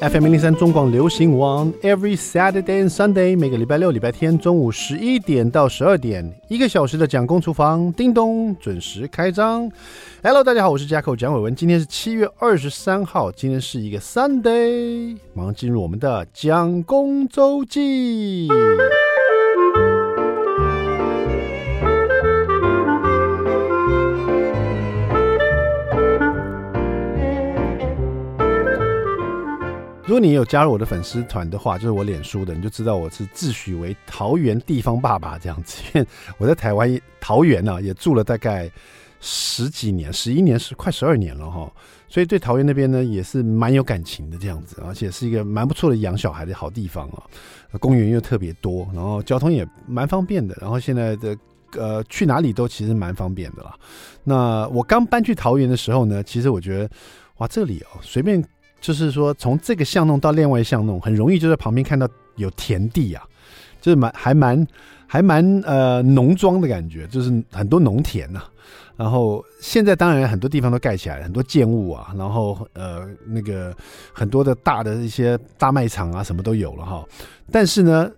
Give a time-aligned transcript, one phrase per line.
[0.00, 9.70] FM 零零三中广流行网，Every Saturday and Sunday，每个礼拜六、礼拜天中午十一点到十二点，一个小时的蒋公厨房，叮咚，准时开张。
[10.22, 18.48] Hello，大家好，我是 Jacko 蒋伟文，今天是七月二十三号，今天是一个 Sunday，马上进入我们的蒋公周记。
[30.10, 35.80] 如果你有加入我的粉丝团的话，就是我脸书的，你就知道我是自诩为桃园地方爸爸这样子。
[35.94, 38.68] 因为我在台湾桃园呢、啊，也住了大概
[39.20, 41.72] 十几年，十一年是快十二年了哈，
[42.08, 47.22] 所以对桃园那边呢也是蛮有感情的这样子，而且是一个蛮不错的养小孩的好地方啊。
[47.78, 51.38] 公园又特别多，然后交通也蛮方便的，然后现在的
[51.76, 53.76] 呃去哪里都其实蛮方便的啦。
[54.24, 56.90] 那我刚搬去桃园的时候呢，其实我觉得
[57.36, 58.44] 哇，这里哦随便。
[58.80, 63.22] 就是说，从这个巷弄到另外巷弄，很容易就在旁边看到有田地啊，
[63.80, 64.66] 就是蛮还蛮
[65.06, 68.50] 还蛮呃农庄的感觉，就是很多农田呐、啊。
[68.96, 73.74] 然后现在当然很多地方都盖起来了，很多建物啊，然后呃那个
[74.12, 77.04] 很多的大的一些大卖场啊，什么都有了哈。
[77.50, 78.10] 但是呢，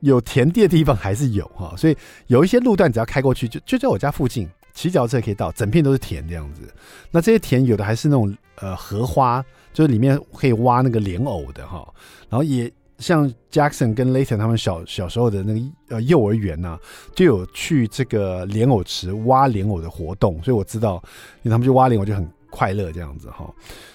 [0.00, 1.96] 有田地的地方还是有哈，所以
[2.28, 6.62] 有一些路段只要开过去，就就在我家附近，骑脚车可以到，整片都是田这样子。
[7.10, 9.44] 那这些田有的还是那种呃荷花。
[9.74, 11.86] 就是里面可以挖那个莲藕的哈，
[12.30, 16.78] 然后也像 Jackson 跟 Layton 他们小小时候的那个呃幼儿园呐、
[17.14, 21.02] 就有去这个莲藕池挖莲藕的活动，所以我知道，
[21.42, 23.52] 因为他们去挖莲藕就很快乐这样子哈。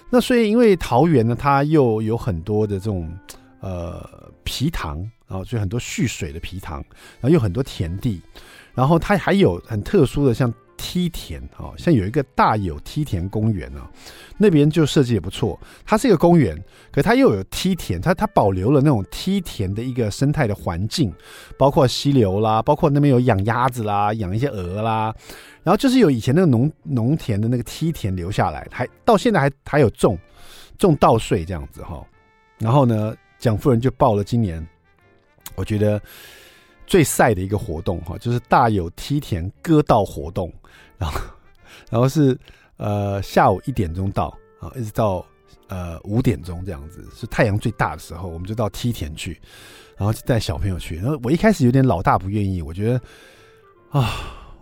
[0.09, 3.09] 那所以因为桃园呢，它又有很多的这种
[3.61, 4.05] 呃
[4.43, 6.83] 皮塘，然后就很多蓄水的皮塘，
[7.21, 8.21] 然后有很多田地，
[8.75, 10.53] 然后它还有很特殊的像。
[10.81, 13.85] 梯田啊，像有一个大有梯田公园啊，
[14.37, 15.59] 那边就设计也不错。
[15.85, 16.57] 它是一个公园，
[16.89, 21.13] 可它又有梯田，它它保留了那种梯田的一个生态的环境，
[21.57, 25.13] 包括溪流啦，包括那边有养鸭子啦，养一些鹅啦，
[25.63, 30.17] 然后就是有以前那个农农田的那个梯田留下来，还到现在还还有种
[30.77, 32.01] 种稻穗这样子哈。
[32.57, 34.65] 然后呢，蒋夫人就报了今年，
[35.55, 36.01] 我觉得。
[36.89, 40.51] 最晒的一个活动哈，就是大有梯田割稻活动，
[40.97, 41.21] 然后，
[41.91, 42.35] 然后是
[42.77, 45.23] 呃下午一点钟到啊，一直到
[45.67, 49.39] 呃五点钟这样子，是太阳最大的时候，我们就到梯田去，
[49.97, 50.95] 然后就带小朋友去。
[50.95, 52.99] 然后我一开始有点老大不愿意，我觉得
[53.91, 54.09] 啊，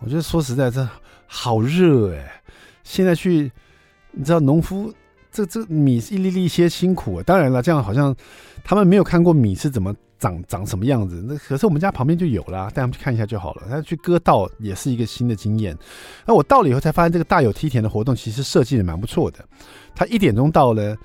[0.01, 0.85] 我觉得说实在这
[1.27, 2.41] 好热哎，
[2.83, 3.49] 现在去
[4.11, 4.93] 你知道农夫
[5.31, 8.13] 这这米一粒粒些辛苦，当然了，这样好像
[8.65, 9.95] 他们没有看过米是怎么。
[10.19, 11.23] 长长什么样子？
[11.27, 13.63] 那可是我们家旁边就有啦，带他们去看一下就好了。
[13.69, 15.77] 他去割稻也是一个新的经验。
[16.25, 19.39] 那我到了以后才发现，这个大有梯田的活动其实设计的蛮不错的。
[19.95, 20.97] 他一点钟到了，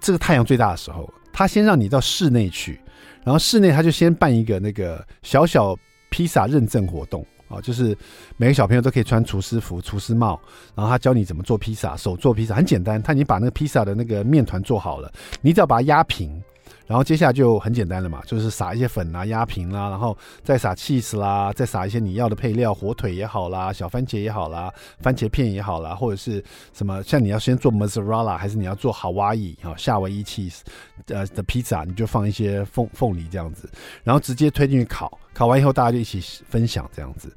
[0.00, 2.80] 这个太阳最大的时候，他先让你到室内去，
[3.24, 5.76] 然后室内他就先办一个那个小小
[6.10, 7.96] 披萨认证活动啊，就是
[8.36, 10.40] 每个小朋友都可以穿厨师服、厨师帽，
[10.74, 13.02] 然后他教你怎么做披萨，手做披萨很简单。
[13.02, 15.12] 他已经把那个披萨的那个面团做好了，
[15.42, 16.42] 你只要把它压平。
[16.90, 30.62] 然后接下来就很简单了嘛，就是撒一些粉啊，压平啦，然后再撒 cheese 啦，再撒一些你要的配料，火腿也好啦，小番茄也好啦，番茄片也好啦，或者是什么，像你要先做 mozzarella，还是你要做 Hawaii 夏威夷 cheese
[31.06, 33.70] 呃的披萨，你就放一些凤凤梨这样子，
[34.02, 37.32] 然后直接推进去烤，烤完以后大家就一起分享这样子。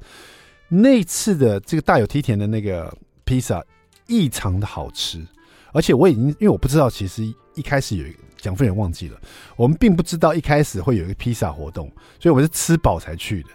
[0.66, 2.92] 那次的这个大有梯田的那个
[3.24, 3.64] 披萨
[4.08, 5.24] 异常的好吃，
[5.72, 7.22] 而且我已经因为我不知道，其实
[7.54, 8.18] 一开始有一个。
[8.44, 9.18] 蒋夫人忘记了，
[9.56, 11.90] 我们并不知道一开始会有一个披萨活动，
[12.20, 13.48] 所以我们是吃饱才去的。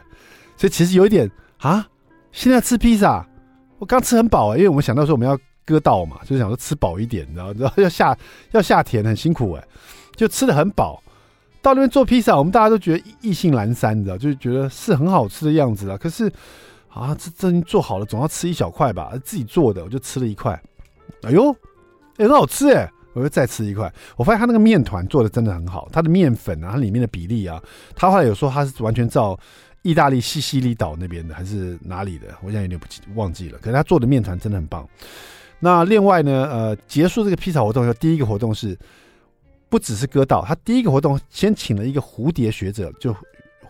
[0.58, 1.30] 所以其实有一点
[1.60, 1.88] 啊，
[2.32, 3.24] 现在吃披萨，
[3.78, 8.18] 我刚吃很饱啊、因为我们想到说我们要割稻嘛，就是想说吃饱一点，你知道，然后要下
[8.52, 9.64] 要下田很辛苦哎、
[10.16, 11.02] 就吃得很饱。
[11.62, 15.98] 到那边做披萨，我们大家都觉得意兴阑珊，你知道，就是觉得是很好吃的样子啊。
[15.98, 16.32] 可是
[16.88, 20.60] 啊，这这做好了，总要吃一小块吧，自己做的，我就吃了一块，
[21.24, 21.56] 哎呦，
[22.18, 22.90] 欸、很好吃哎、
[23.20, 27.62] 我又再吃一块，我发现他那个面团做的真的很好，它的面粉啊，它里面的比例啊，
[27.94, 29.38] 他后来有说他是完全照
[29.82, 32.28] 意大利西西里岛那边的，还是哪里的？
[32.42, 33.58] 我现在有点不记忘记了。
[33.60, 34.88] 可是他做的面团真的很棒。
[35.60, 38.78] 那另外呢，呃，结束这个披萨活动以后，第一个活动是
[39.68, 43.14] 不只是割稻，他第一个活动先请了一个蝴蝶学者，就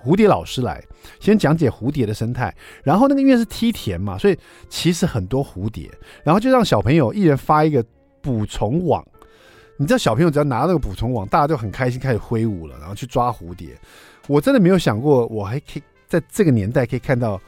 [0.03, 0.79] 蝴蝶老师来
[1.19, 2.55] 先讲解蝴蝶的生态。
[2.83, 4.37] 然后那个因为是梯田嘛，所以
[4.69, 5.89] 其实很多蝴蝶，
[6.23, 7.83] 然后就让小朋友一人发一个
[8.21, 9.03] 捕虫网。
[9.81, 13.69] 你知道小朋友只要拿那个捕虫网，大家都很开心，开始挥舞了，然后去抓蝴蝶。
[14.27, 17.39] 我真的没有想过，我还可以在这个年代可以看到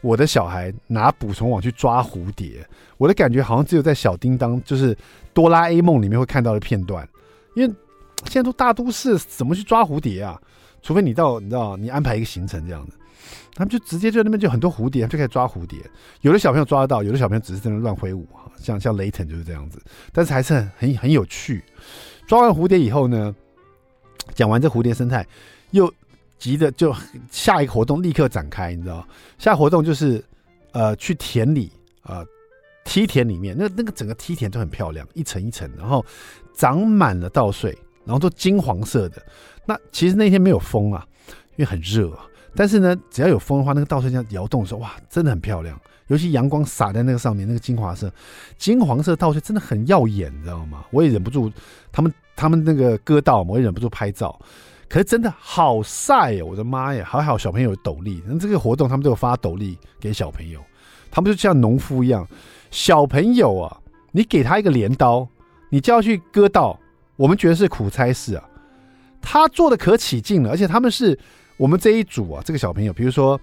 [0.00, 2.66] 我的小孩拿捕虫网去抓蝴蝶。
[2.96, 4.96] 我的感觉好像只有在小叮当，就是
[5.34, 7.06] 哆啦 A 梦里面会看到的片段。
[7.54, 7.70] 因为
[8.24, 10.40] 现在都大都市，怎么去抓蝴蝶啊？
[10.80, 12.96] 除非你到，你知道，你安排一个行程这样子，
[13.54, 15.78] 他们就直接就那边就很多蝴蝶，就开始抓蝴蝶。
[16.22, 19.80] 有的小朋友抓得到，有的小朋友只是在那乱挥舞哈，像像雷腾就是这样子，
[20.12, 21.62] 但是还是很很很有趣。
[22.26, 23.34] 抓完蝴蝶以后呢，
[24.34, 25.26] 讲完这蝴蝶生态，
[25.70, 25.92] 又
[26.38, 26.94] 急着就
[27.30, 29.06] 下一个活动立刻展开，你知道，
[29.38, 30.24] 下活动就是
[30.72, 31.70] 呃去田里、
[32.02, 32.24] 呃、
[32.84, 36.04] 梯田里面，那那个整个梯田都很漂亮，一层一层，然后
[36.54, 37.70] 长满了稻穗，
[38.04, 39.22] 然后都金黄色的。
[39.66, 41.06] 那其实那天没有风啊，
[41.56, 42.26] 因为很热啊。
[42.56, 45.78] 但是呢，只要有风的话，那个稻穗这样摇动的时候，哇，真的很漂亮。
[46.08, 48.12] 尤其阳光洒在那个上面，那个金黄色、
[48.58, 50.84] 金黄色稻穗真的很耀眼，你知道吗？
[50.90, 51.50] 我也忍不住，
[51.90, 54.38] 他们他们那个割稻，我也忍不住拍照。
[54.86, 57.04] 可是真的好晒哦，我的妈呀！
[57.08, 60.60] 还好小朋友有斗笠，那这个活动他们都有发斗笠给小朋友。
[61.10, 62.28] 他们就像农夫一样，
[62.70, 63.80] 小朋友啊，
[64.12, 65.26] 你给他一个镰刀，
[65.70, 66.78] 你就要去割稻，
[67.16, 68.44] 我们觉得是苦差事啊。
[69.22, 71.18] 他做的可起劲了，而且他们是
[71.56, 73.40] 我们这一组啊，这个小朋友，比如说，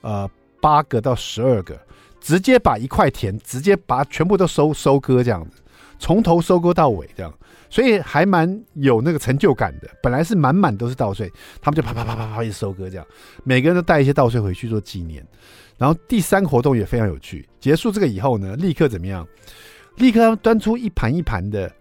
[0.00, 0.28] 呃，
[0.60, 1.78] 八个到十二个，
[2.20, 5.62] 直接把一块田直接把全部都收收割这样子，
[5.98, 7.32] 从头收割到尾这样，
[7.70, 9.88] 所以还蛮有那个成就感的。
[10.02, 11.30] 本来是满满都是稻穗，
[11.60, 13.06] 他们就啪啪啪啪啪一直收割这样，
[13.44, 15.24] 每个人都带一些稻穗回去做纪念。
[15.78, 19.26] 然后第三个活动也非常有趣，结束这个以后呢，立刻怎么样？
[19.96, 21.72] 立刻端出一盘一盘的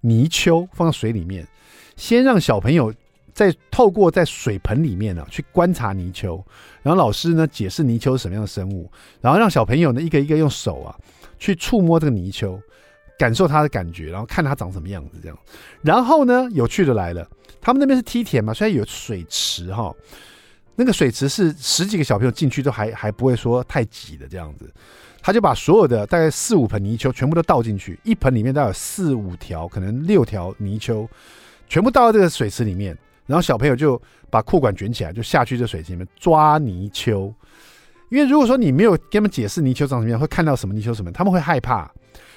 [0.00, 1.46] 泥鳅放到水里面。
[1.96, 2.92] 先让小朋友
[3.40, 6.44] 在透过在水盆里面呢、啊、去观察泥鳅，
[6.82, 8.86] 然后老师呢解释泥鳅是什么样的生物，
[9.18, 10.94] 然后让小朋友呢一个一个用手啊
[11.38, 12.60] 去触摸这个泥鳅，
[13.18, 15.38] 感受它的感觉，然后看它长什么样子这样。
[15.80, 17.26] 然后呢有趣的来了，
[17.62, 19.90] 他们那边是梯田嘛，虽然有水池哈，
[20.76, 24.70] 那个水池是十几个小朋友进去都还还不会说太挤的这样子。
[25.22, 31.08] 他就把所有的大概四五盆泥鳅全部都倒进去，一盆里面大概有四五条，可能六条泥鳅。
[31.68, 32.98] 全部倒到这个水池里面，
[33.30, 37.32] 然后小朋友就把裤管卷起来，就下去这水池里面抓泥鳅。
[38.08, 41.88] 因为如果说你没有跟他们解释泥鳅长什么样，会看到什么泥鳅什么，他们会害怕。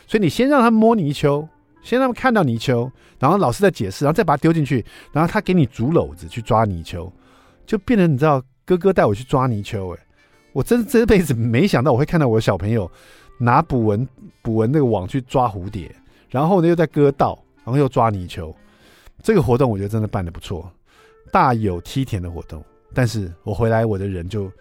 [0.06, 1.50] 所以你先让他们摸泥鳅，
[1.81, 7.12] 先让他们看到泥鳅，然后老师再解释，然后再把它丢进去，然后他给你竹篓子去抓泥鳅，
[7.66, 9.96] 就变成你知道哥哥带我去抓泥鳅。
[9.96, 10.00] 哎，
[10.51, 12.89] 我真这辈子没想到我会看到我的小朋友
[13.39, 14.07] 拿捕蚊
[14.44, 15.92] 捕蚊那个网去抓蝴蝶，
[16.30, 18.56] 然后呢又在割稻，然后又抓泥鳅。
[19.24, 20.69] 这个活动我觉得真的办得不错，
[21.31, 22.64] 大有梯田的活动。
[22.94, 24.52] 但是我回来，我的人就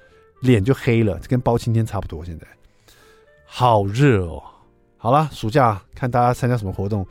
[0.40, 2.24] 脸就黑了，跟包青天差不多。
[2.24, 2.46] 现在
[3.44, 4.42] 好热哦。
[4.96, 7.06] 好了，暑假看大家参加什么活动，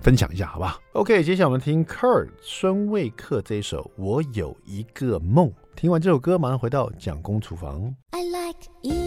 [0.00, 5.48] 分享一下，好吧？OK，接下来我们听 Kurt 孙卫克这一首《我有一个梦》。
[5.76, 7.94] 听完这首歌，马上回到蒋公厨房。
[8.10, 9.05] I like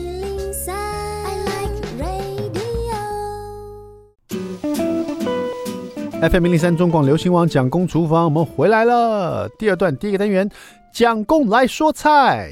[6.22, 9.48] FM 零零三中广流行网蒋公厨房，我们回来了。
[9.58, 10.50] 第二段第一个单元，
[10.92, 12.52] 蒋公来说菜。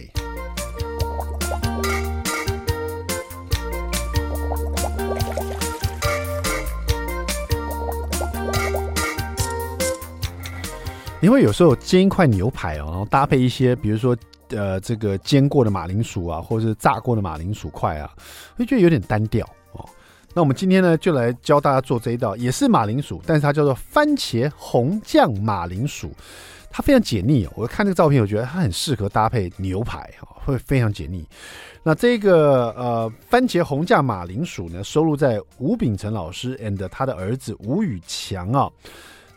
[11.20, 14.16] 因为有时候煎一块牛排哦，然后搭配一些，比如说
[14.52, 18.10] 呃这个煎过的马铃薯啊，或者是炸过的马铃薯块啊，
[18.56, 19.46] 会觉得有点单调。
[20.38, 26.12] 那我们今天呢，就来教大家做这一道，也是马铃薯，但是它叫做番茄红酱马铃薯，
[26.70, 27.51] 它非常解腻哦。
[27.56, 31.27] 我看这个照片，我觉得它很适合搭配牛排哈，会非常解腻。
[31.82, 38.70] 那这个呃番茄红酱马铃薯呢，收录在吴秉承老师 and 他的儿子吴宇强啊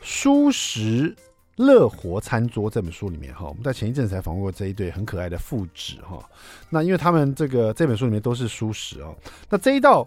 [0.04, 1.16] 《蔬食
[1.56, 3.46] 乐活餐桌》这本书里面哈。
[3.48, 6.22] 我们在前一阵才访问过这一对很可爱的父子哈。
[6.68, 9.16] 那因为他们这个这本书里面都是蔬食哦，
[9.48, 10.06] 那这一道。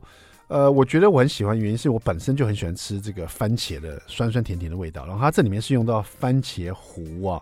[0.53, 5.03] 呃，我觉得我很喜欢，原因是我本身就很喜欢吃这个番茄的酸酸甜甜的味道。
[5.07, 7.41] 然后它这里面是用到番茄糊啊。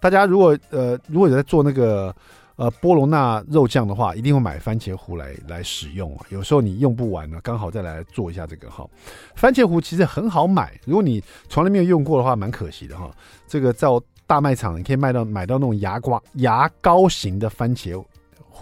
[0.00, 2.12] 大家如果呃如果有在做那个
[2.56, 6.26] 呃波隆纳肉酱的话，一定会买番茄糊来来使用啊。
[6.30, 8.84] 有时候你用不完呢，刚好再来做一下这个哈。
[9.36, 13.08] 番茄糊其实很好买，如果你从来没有用过的话，蛮可惜的哈。
[13.46, 13.86] 这个在
[14.26, 18.04] 大卖场你可以卖到买到那种牙刮牙膏型的番茄。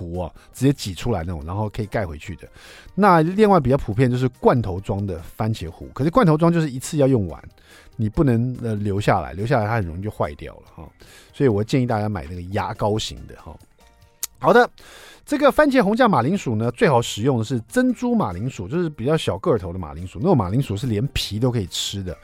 [0.00, 2.48] 糊啊，直接挤出来那种，然后可以盖回去的。
[2.94, 7.42] 那另外比较普遍就是罐头装的番茄糊，可是罐头装就是一次要用完，
[7.96, 10.88] 你不能呃留下来，留下来它很容易就坏掉了哈。
[11.34, 13.54] 所以我建议大家买那个牙膏型的哈。
[14.38, 14.68] 好的，
[15.26, 22.16] 这个番茄红酱马铃薯呢，最好使用的是珍珠马铃薯，就是比较小个头的马铃薯，那种马铃薯是连皮都可以吃的，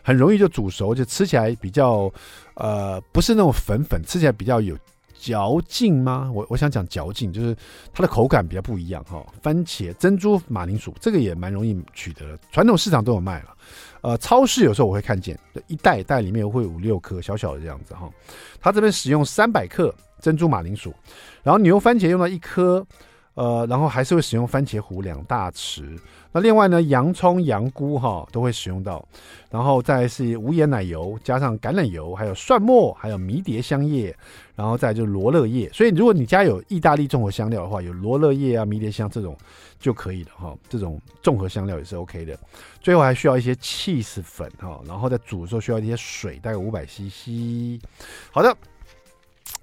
[0.00, 2.08] 很容易就煮熟，就吃起来比较
[2.54, 4.76] 呃不是那种粉粉，吃起来比较有。
[5.24, 6.30] 嚼劲吗？
[6.34, 7.56] 我我想讲嚼劲，就是
[7.94, 9.24] 它的口感比较不一样哈。
[9.40, 13.56] 番茄珍珠马铃薯这个也蛮容易取得的，传统市场都有卖了。
[14.02, 18.10] 呃，超市有时候我会看见，一袋一袋里面会有五六颗小小的这样子哈。
[18.60, 20.92] 它这边使用三百克珍珠马铃薯，
[21.42, 22.86] 然后你用番茄用到一颗。
[23.34, 25.98] 呃，然后还是会使用番茄糊两大匙。
[26.32, 29.06] 那另外呢，洋葱、洋菇哈都会使用到。
[29.50, 34.16] 然后再是无盐奶油，加上橄榄油，还有蒜末，还有迷迭香叶，
[34.56, 35.70] 然后再就是罗勒叶。
[35.72, 39.36] 所以如果你家有意大利综合香料的话，有罗勒叶啊、迷迭香这种
[39.78, 40.56] 就可以了哈。
[40.68, 42.36] 这种综合香料也是 OK 的。
[42.80, 47.80] 最后还需要一些 cheese 粉哈，然后在煮的时候需要一些水，大概五百 CC。
[48.32, 48.56] 好的。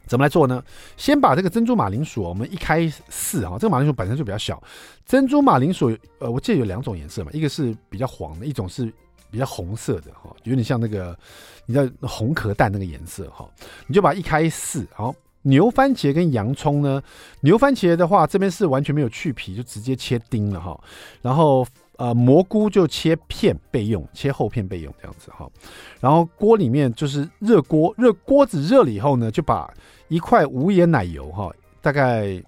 [0.08, 0.64] 怎么来做呢？
[0.98, 4.62] 先把这个珍珠马铃薯，我们一开四哈，这个马铃薯本身就比较小。
[5.06, 8.92] 珍珠马铃薯，呃，我记得有两种颜色嘛，一个是比较黄的，一种是
[9.30, 11.18] 比较红色的哈，有点像那个
[11.66, 13.50] 你知道红壳蛋那个颜色哈。
[13.88, 17.02] 你就把一开四，好，牛番茄跟洋葱呢，
[17.40, 20.78] 牛番茄的话，这边是完全没有去皮，就直接切丁了哈。
[21.22, 21.66] 然后。
[22.02, 25.48] 呃，蘑菇就切片备用，切厚片备用这样子哈。
[26.00, 29.72] 然后锅里面就是热锅，热锅子热了以后呢，就把
[30.08, 32.42] 一块无盐奶油哈，大概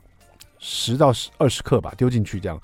[0.58, 2.60] 十到十二十克吧，丢进去这样。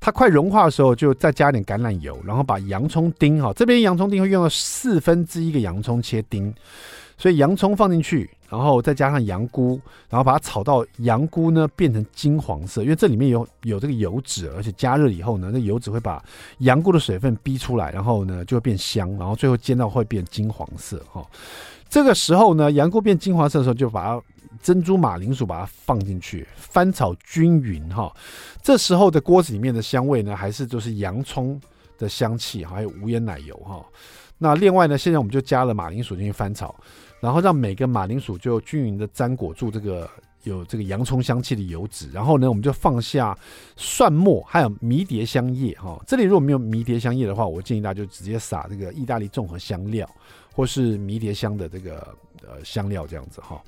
[0.00, 6.50] 它快融化的时候，就再加点橄榄油，然后把洋葱丁哈，这边洋葱丁会用到四分之一个洋葱切丁。
[7.18, 9.80] 所以洋葱放进去，然后再加上羊菇，
[10.10, 16.22] 然后把它炒到羊菇呢变成金黄色，因为这里面有有这个油脂，而且加热以后呢，那油脂会把
[16.58, 21.26] 羊菇的水分逼出来，然后呢就会变香，然后最后煎到会变金黄色哈。
[21.88, 24.22] 这个时候呢，羊菇变金黄色的时候，就把它
[24.62, 28.14] 珍珠马铃薯把它放进去，翻炒均匀哈。
[28.62, 31.58] 这时候的锅子里面的香味呢，还是就是洋葱
[31.96, 33.82] 的香气，还有无盐奶油哈。
[34.36, 36.74] 那另外呢，现在我们就加了马铃薯进去翻炒。
[37.22, 40.10] 然后让每个马铃薯就均匀的沾裹住这个
[40.42, 43.38] 有这个洋葱香气的油脂，然后呢，我们就放下
[43.76, 46.02] 蒜末，还有迷迭香叶哈。
[46.04, 50.08] 这里如果没有迷迭香叶的话，我建议大家就直接撒这个意大利综合香料，
[50.52, 52.12] 或是迷迭香的这个
[52.42, 53.62] 呃香料这样子哈。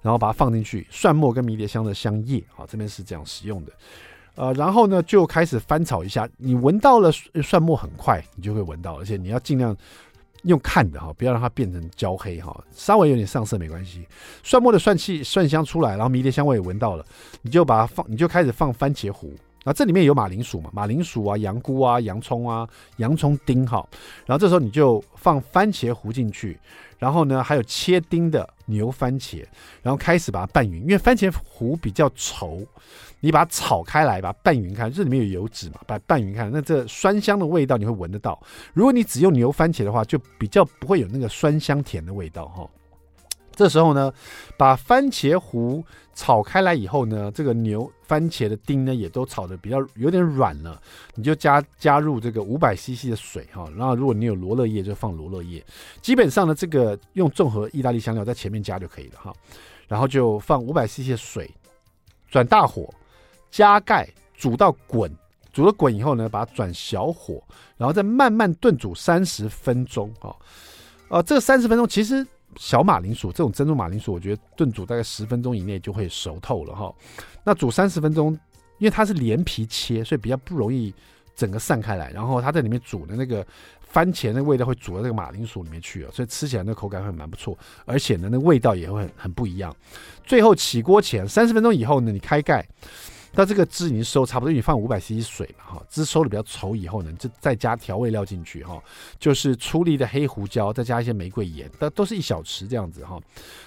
[0.00, 3.72] 然后把它放进去，蒜末跟迷迭香的香叶啊，这边是这样使用的。
[4.36, 7.10] 呃，然后呢就开始翻炒一下，你闻到了
[7.42, 9.76] 蒜末很快，你就会闻到，而且你要尽量。
[10.42, 14.06] 用看的哈，不要让它变成焦黑哈，稍微有点上色没关系。
[14.42, 17.04] 蒜末的蒜气、蒜香出来，然后迷迭香味也闻到了，
[17.42, 19.28] 你就把它放，你就开始放番茄糊。
[19.62, 22.66] 然后这里面有马铃薯嘛，马铃薯啊、洋菇啊、洋葱啊、
[22.96, 23.86] 洋葱丁哈。
[24.24, 26.58] 然后这时候你就放番茄糊进去，
[26.98, 29.44] 然后呢还有切丁的牛番茄，
[29.82, 32.64] 然后开始把它拌匀，因为番茄糊比较稠。
[33.20, 38.40] 你把它炒开来，把它拌匀开，这里面有油脂嘛，把它拌匀开，那这酸香的味道你会闻得到。
[38.72, 42.68] 如果你只用牛番茄的话，就比较不会有那个酸香甜的味道哈。
[43.52, 44.10] 这时候呢，
[44.56, 45.84] 把番茄糊
[46.14, 50.80] 炒开来以后呢，这个牛番茄的丁呢也都炒得比较有点软了，
[51.14, 53.68] 你就加加入这个五百 CC 的水哈。
[53.76, 55.62] 然后如果你有罗勒叶就放罗勒叶，
[56.00, 59.30] 基本上呢这个用综合意大利香料在前面加就可以了哈。
[59.86, 61.50] 然后就放五百 CC 的水，
[62.30, 62.88] 转大火。
[63.50, 65.10] 加盖煮到滚，
[65.52, 67.42] 煮了滚以后呢，把它转小火，
[67.76, 70.34] 然后再慢慢炖煮三十分钟啊。
[71.08, 72.24] 呃，这三十分钟其实
[72.56, 76.94] 小马铃薯这种珍珠马铃薯，我觉得炖煮大概十分钟以内就会熟透了哈。
[77.42, 78.32] 那煮三十分钟，
[78.78, 80.94] 因为它是连皮切，所以比较不容易
[81.34, 82.10] 整个散开来。
[82.12, 83.44] 然后它在里面煮的那个
[83.80, 89.74] 番茄那个味道会煮到这个马铃薯里面去啊，所以吃起来那口感会蛮不错，而且呢，那味道也会很很不一样。
[90.24, 92.64] 最后起锅前三十分钟以后呢，你开盖。
[93.32, 98.82] 那这个汁已经收差不多，你放五百 cc 水嘛，哈，汁收的比较稠以后呢，就再加调味料进去，哈，
[99.18, 103.20] 就是粗粒的黑胡椒，再加一些玫瑰盐，都都是一小匙这样子，哈。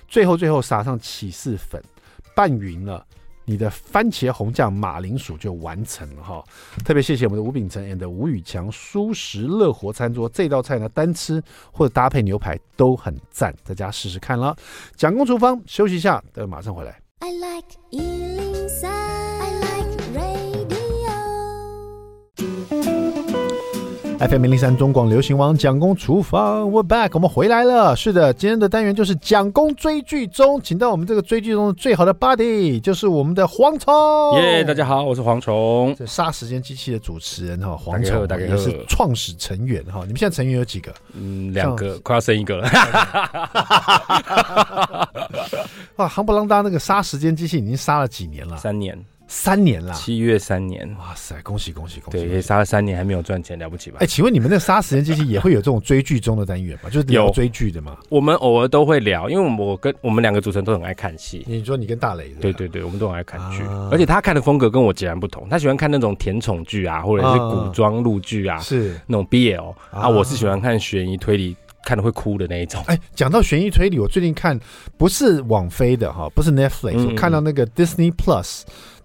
[0.07, 1.81] 最后最后撒上起司粉，
[2.35, 3.05] 拌匀了，
[3.45, 6.43] 你的番茄红酱马铃薯就完成了，哈。
[6.83, 11.41] 特别谢谢我们的吴秉承 and 吴宇强舒食乐活餐桌，这道菜呢单吃
[11.71, 14.55] 或者搭配牛排都很赞，大家试试看了。
[14.97, 16.99] 蒋公厨房休息一下，等马上回来。
[17.19, 19.02] I like
[24.29, 27.93] FM 103中广流行王蒋公厨房，We're back，我们回来了。
[27.93, 33.93] 是的，今天的单元就是蒋公追剧中，请到我们这个追剧中最好的 buddy，就是我们的蝗虫。
[34.39, 40.03] 耶，大家好，我是蝗虫，这杀时间机器的主持人哈，蝗虫，大概也是创始成员哈。
[40.03, 40.93] 你们现在成员有几个？
[41.13, 42.69] 嗯，两个，快要生一个了。
[45.97, 48.55] 哇，夯不啷当那个杀时间机器已经杀了几年了？
[48.55, 48.97] 三年。
[49.35, 52.19] 三年了，七月三年，哇塞，恭喜恭喜恭喜！
[52.19, 53.97] 对，也杀了三年还没有赚钱，了不起吧？
[53.99, 56.89] 哎，请问你们那杀时间机器也会有这种追剧中的单元吗？
[56.93, 57.97] 就是有追剧的吗？
[58.09, 61.43] 我们偶尔都会聊，因为我跟我们两个主持人都很爱看戏。
[61.47, 62.41] 你说你跟大雷的？
[62.41, 71.55] 对对对，我们都很爱看剧，而且他看的风格跟我截然不同，他喜欢看那种甜宠剧啊，或者是古装陆剧啊，是那种 BL 啊，我是喜欢看悬疑推理。
[71.85, 72.81] 看的会哭的那一种。
[72.87, 74.57] 哎，讲到悬疑推理，我最近看
[74.97, 78.61] 不是网飞的哈，不是 Netflix，嗯，我看到那个 Disney Plus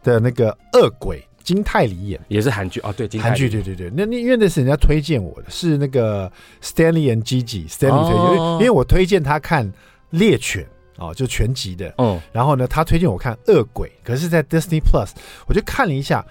[0.08, 2.92] 的那个《恶鬼》，金泰梨演，也是韩剧哦。
[2.96, 3.90] 对，韩剧，对对对。
[3.94, 6.30] 那那因为那是人家推荐我的，是那个
[6.62, 9.66] Stanley and Gigi，Stanley 推荐，哦，因为我推荐他看
[10.10, 10.64] 《猎犬》
[10.96, 11.94] 哦，就全集的。
[11.98, 12.20] 嗯。
[12.32, 15.10] 然后呢，他推荐我看《恶鬼》，可是，在 Disney Plus，
[15.46, 16.24] 我就看了一下。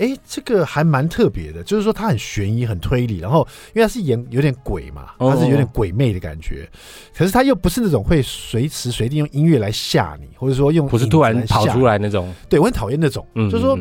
[0.00, 6.66] 哎，这个还蛮特别的，就是说它很悬疑、很推理，然后因为它是演有点鬼嘛，它是有点鬼魅的感觉，
[7.14, 12.34] 可是它又不是那种会随时随地用音乐来吓你，或者说用不是突然跑出来那种。
[12.48, 13.78] 对，我很讨厌那种，嗯、就是说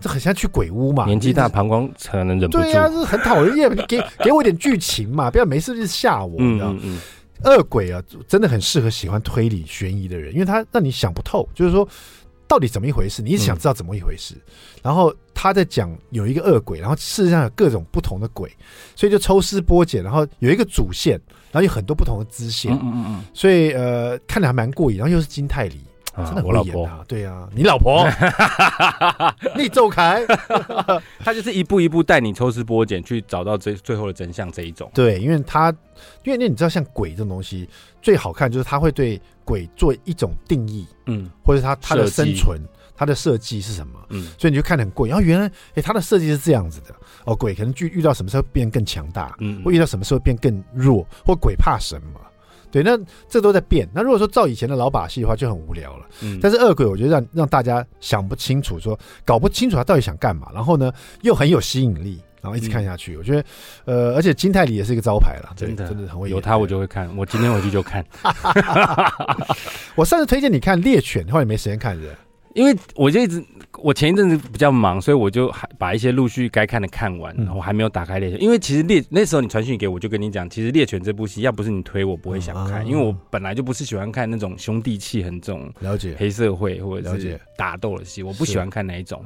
[0.00, 2.64] 这很像去鬼屋嘛，年纪大膀胱可能忍不住。
[2.64, 6.80] 对呀、啊，是很讨厌，你 给给我一点剧情嘛，不要没事就吓我，你知道吗？
[6.82, 6.98] 嗯，
[7.44, 11.88] 恶鬼啊，真的很适合喜欢推理悬疑的人，因为他让你想不透，就是说。
[12.50, 13.22] 到底怎么一回事？
[13.22, 14.42] 你一直想知道怎么一回事，嗯、
[14.82, 18.50] 然后他在讲有一个恶鬼，然后事实上有各种不同的鬼，
[18.96, 21.12] 所以就抽丝剥茧，然后有一个主线，
[21.52, 25.80] 然后有很多不同的支线，嗯嗯嗯，所以呃看的还蛮过瘾，然后又是金泰梨。
[26.16, 26.88] 真的，我老婆。
[27.06, 28.06] 对啊，你老婆，
[29.56, 30.24] 你走开，
[31.24, 34.90] 他就是一步一步带你抽丝剥茧去找到最最后的真相这一种。
[34.92, 35.70] 对，因为他，
[36.24, 37.68] 因为那你知道，像鬼这种东西
[38.02, 42.60] 最好看就是他会对鬼做一种定义，嗯，或者他他的生存，
[42.96, 45.10] 他的设计是什么，嗯，所以你就看得很过瘾。
[45.10, 52.20] 然后原来，哎、欸，他的设计是这样子的，哦，鬼可能遇遇到什么时候变更强大，嗯，会遇到什么时候变更弱，或鬼怕什么。
[52.70, 52.98] 对，那
[53.28, 53.88] 这都在变。
[53.92, 56.06] 那如果说照以前的老把戏的话，就很无聊了。
[56.22, 63.14] 嗯，但是恶鬼，我觉得让让大家想不清楚，说搞不清楚他到底想干嘛，然后呢又很有吸引力，然后一直看下去。
[63.14, 63.44] 嗯、我觉得，
[63.84, 66.36] 呃，而且金泰里也是一个招牌了，真的真的很会演。
[66.36, 68.04] 有他我就会看，我今天回去就看。
[69.96, 72.14] 我上次推荐你看《猎犬》，后来没时间看，是？
[72.54, 73.44] 因为我就一直。
[73.82, 78.42] 我前一阵子比较忙，所以我就还把一些陆续该看的看完，然后我还没有打开猎犬。
[78.42, 89.24] 因为其实猎那时候你传讯给我，就跟你讲，其实猎犬这部戏要不是你推，我不会想看，因为我本来就不是喜欢看那种兄弟气很重、了解黑社会或者是打斗的戏，我不喜欢看那一种。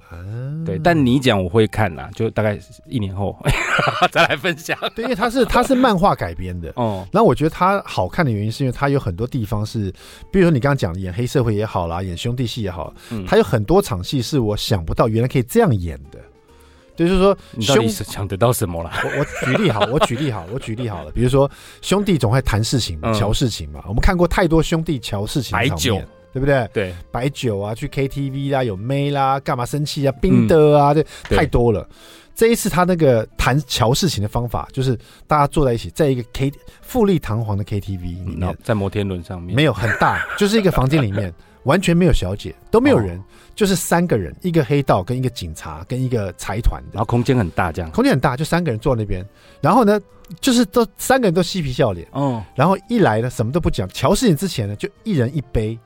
[0.65, 2.57] 对，但你讲我会看啦，就大概
[2.87, 3.37] 一年后
[4.13, 4.79] 再来分享。
[4.95, 7.05] 对，因为它是它是漫画改编的哦。
[7.11, 9.91] 然后我觉得它好看的原因是因为它有很多地方是，
[10.31, 12.95] 比如说你刚刚讲的演黑社会也好啦，演兄弟戏也好，
[13.27, 14.39] 它有很多场戏是。
[14.39, 16.19] 我想不到原来可以这样演的，
[16.97, 18.91] 就是说，你到底是想得到什么了？
[19.03, 21.11] 我我举例好，我举例好，我举例好了。
[21.17, 21.51] 比如说，
[21.81, 23.83] 兄弟总会谈事情嘛，乔事情嘛。
[23.89, 26.69] 我们看过太多兄弟乔事情的场面，对不对？
[26.73, 31.89] 对，白酒啊，去 KTV 啦，有妹啦，干嘛生气啊，冰的啊，这太多了。
[32.35, 41.33] 这一次他那个谈乔事情的方法，就是大家坐在一起，在一个 K 富丽堂皇的 KTV 里面，在摩天轮上面，没有很大，就是一个房间里面。
[41.65, 43.23] 完全没有小姐，都没有人，哦、
[43.55, 47.91] 就是三个人，一个黑道跟一个警察跟一个财团的，然后空间很大，这样。
[47.91, 49.25] 空间很大，就三个人坐那边，
[49.61, 50.01] 然后呢，
[50.41, 55.79] 就是都三个人都嬉皮笑脸，哦，然后一来呢，什么都不讲，乔事情之前呢，就一人一杯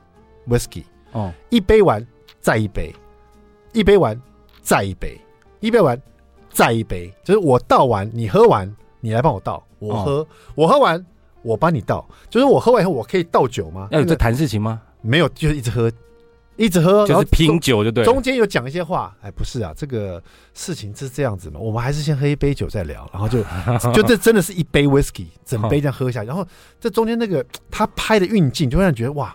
[0.48, 2.04] whisky，哦，一杯完
[2.40, 2.94] 再一杯，
[3.72, 4.20] 一杯完
[4.62, 5.20] 再一杯，
[5.60, 6.00] 一杯完
[6.50, 11.06] 再一杯，就是我倒完，你喝完，你来帮我倒，我喝，哦、我喝完，
[11.42, 13.86] 我帮你倒，就是我喝完以后，我可以倒酒吗？
[13.92, 14.82] 要有在谈事情吗？
[15.00, 15.90] 没有，就是一直喝，
[16.56, 18.04] 一直喝，就是拼酒就对。
[18.04, 20.20] 中间有讲一些话，哎，不是啊，这个
[20.54, 23.42] 事情是这样子嘛，我们还是先喝一杯酒再聊，然后就
[23.94, 26.44] 就这真的是一杯 whisky，整杯这样喝下，然后
[26.80, 29.34] 这中间那个他拍的运镜，就会让人觉得哇，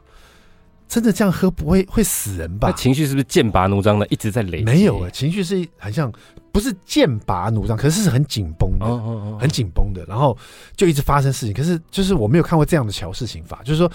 [0.88, 2.71] 真的这样喝不会会死人吧？
[2.73, 4.62] 情绪是不是剑拔弩张的一直在累？
[4.63, 6.12] 没有啊，情绪是很像
[6.52, 10.38] 不是剑拔弩张，可是是很紧绷的，很紧绷的，然后
[10.76, 11.54] 就一直发生事情。
[11.56, 13.89] 可是就是我没有看过这样的乔事情法，就是说。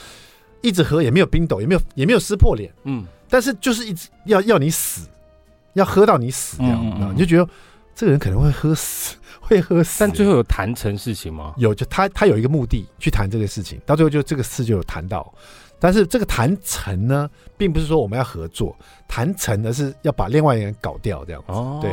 [0.60, 5.08] 一直喝也没有冰斗，也没有也没有撕破脸，嗯，但是就是一直要要你死，
[5.74, 7.48] 要喝到你死这样，嗯嗯、你就觉得
[7.94, 9.96] 这个人可能会喝死， 会喝死。
[10.00, 11.54] 但最后有谈成事情吗？
[11.56, 15.32] 有，就他他有一个目的去谈这个事情，到最后就这个事就有谈到。
[15.80, 21.52] 但是这个谈成呢，并不是说我们要合作，谈成而是要把另外一个人搞掉这样子。
[21.52, 21.90] 哦，对，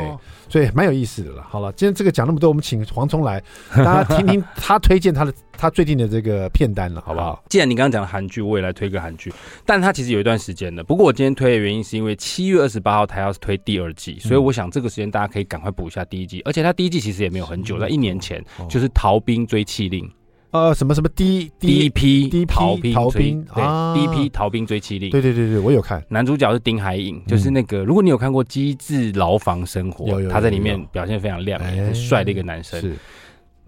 [0.48, 1.42] 所以蛮有意思的了。
[1.48, 3.42] 好了，今天这个讲那么多，我们请黄聪来，
[3.76, 7.42] 大家听听他推荐他的他最近的这个片单了，好不好？
[7.48, 9.32] 既然你刚刚讲韩剧，我也来推个韩剧，
[9.64, 10.82] 但他其实有一段时间的。
[10.82, 20.04] 不过我今天推的原因是因为七月二十八号他要推第二季，所以我想这个时间大家可以赶快补一下第一季，而且他第一季其实也没有很久，在一年前就是《逃兵追缉令》。
[20.52, 23.46] 呃，什么什么第第一批第一批逃兵逃兵
[23.94, 25.10] 第一批逃兵追妻令。
[25.10, 26.02] 对对对对，我有看。
[26.08, 32.80] 男主角是丁海寅，就是那个，如果你有看过《机智牢房生活他在里面表现非常亮很帅的一个男生。
[32.80, 32.94] 是，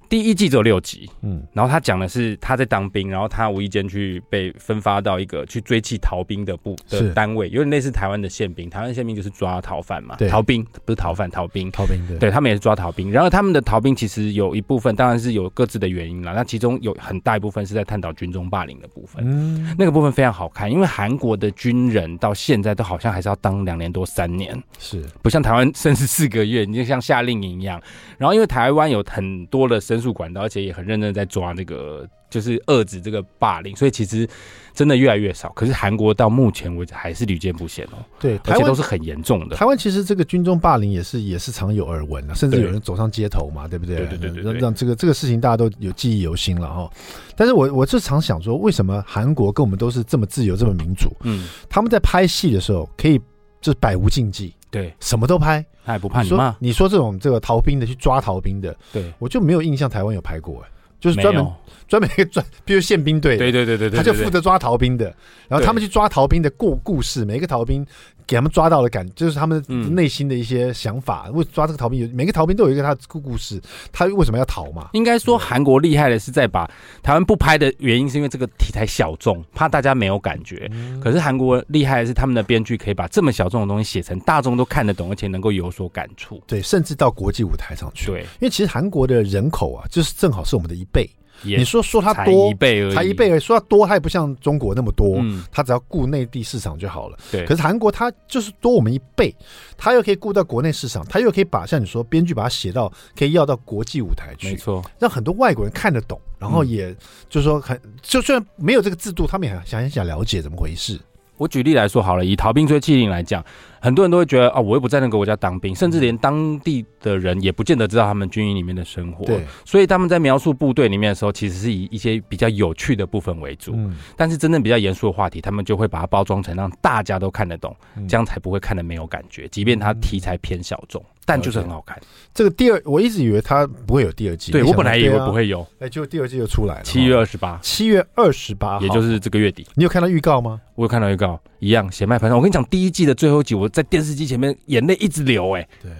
[0.09, 8.71] 第一季只有六集，嗯然后他讲的是他在当兵，然后他无意间去被分发到一个去追缉逃兵的部的单位，有点类似台湾的宪兵。
[8.71, 11.71] 台湾宪兵就是抓逃犯嘛对，逃兵不是逃犯，逃兵。
[11.71, 19.23] 逃兵的，对他们也是抓逃兵，然后他们的逃兵其实有一部分当然是有各自的原因啦，那其中有很大一部分是在探讨军中霸凌的部分。
[19.27, 27.81] 嗯，那个部分非常好看，因为韩国的军人到现在都好像还是要当两年多三年，是不像台湾甚至四个月，你就像夏令营一样。
[28.17, 34.29] 然后因为台湾有很多的申诉管道，而且也很认真在抓这个，就是遏制这个霸凌，所以其实
[34.73, 35.49] 真的越来越少。
[35.51, 39.57] 可是韩国到目前为止还是屡见不鲜哦，对，台湾而且都是很严重的。
[39.57, 43.97] 台湾其实这个军中霸凌也是也是常有耳闻啊，甚至有人走上街头嘛，对不对？
[43.97, 46.89] 对对对对对让让这个这个事情大家都有记忆犹新了哈。
[47.35, 51.11] 但是我我就常想说，为什么韩国跟我们都是这么自由、这么民主？
[51.25, 53.21] 嗯，他们在拍戏的时候可以
[53.61, 55.65] 就是百无禁忌，对，什么都拍。
[55.85, 60.69] 他也不怕你说骂，你说这种这个逃兵的去抓逃兵的，对，我就没有印象台湾有拍过哎，
[61.01, 61.47] 就是专门，
[61.89, 65.07] 专门一个专，比如宪兵队，对对对对对，他就负责抓逃兵的，
[65.49, 67.87] 然后他们去抓逃兵的故故事，每一个逃兵
[68.29, 71.31] 给他们抓到的感，就是他们嗯内心的一些想法。
[71.33, 73.59] 为抓这个逃兵，有每个逃兵都有一个他的故故事，
[73.91, 74.91] 他为什么要逃嘛？
[74.93, 76.71] 应该说，韩国厉害的是在把
[77.03, 80.71] 台湾不拍的原因，是因为这个题材小众，怕大家没有感觉。
[81.03, 86.39] 可是韩国厉害的是，他们的编剧可以把这么小众的东西写成大众都看得懂，而且能够有所感触。
[86.47, 88.09] 对，甚至到国际舞台上去。
[88.09, 91.09] 对，因为其实韩国的人口啊，就是正好是我们的一倍。
[91.43, 95.17] 也你说说它才多一，倍而已，才一倍而已，说它多，它也不像中国那么多。
[95.19, 97.19] 嗯，他只要顾内地市场就好了。
[97.31, 97.45] 对。
[97.47, 99.35] 可是韩国它就是多我们一倍，
[99.77, 106.95] 它又可以顾到国内市场，它又可以把像你说编剧把它写到可以要到国际舞台去，没错，让很多外国人看得懂，然后也
[107.29, 110.99] 就是说很就虽然没有这个制度，他们也想很想了解怎么回事。
[111.37, 113.45] 我举例来说好了，以逃兵追缉令来讲，
[113.81, 119.25] 很多人都会觉得啊，我又不在那个国家当兵，甚至连当地的人也不见得知道他们军营里面的生活。
[119.25, 123.73] 对，所以他们在描述部队里面的时候，其实是以一些比较有趣的部分为主。
[123.77, 129.47] 嗯，但是真正比较严肃的话题，他们就会把它包装成让大家都看得懂，嗯这样才不会看得没有感觉。
[129.49, 131.99] 即便它题材偏小众，但就是很好看。
[132.35, 140.61] 这个第二，我一直以为它不会有第二季，对我本来以为不会，会有，哎，就第二季就出来了，七月二十八，七月二十八号，也就是这个月底，你有看到预告吗？
[140.75, 142.39] 我有看到预告，一样血脉喷张。
[142.39, 145.91] 我跟你讲，第一季的最后一集，我在电视机前面眼泪一直流，哎，对，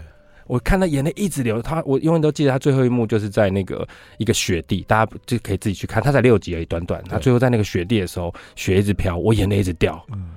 [0.47, 1.61] 我看到眼泪一直流。
[1.61, 3.87] 他，我永远都记得他最后一幕就是在那个
[4.19, 6.03] 一个雪地，大家就可以自己去看。
[6.03, 7.03] 他才六集而已，短短。
[7.09, 10.03] 他最后在那个雪地的时候，雪一直飘，我眼泪一直掉。
[10.13, 10.31] 嗯，